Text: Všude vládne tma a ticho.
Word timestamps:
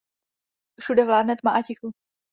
Všude 0.81 1.03
vládne 1.05 1.35
tma 1.35 1.51
a 1.51 1.61
ticho. 1.67 1.91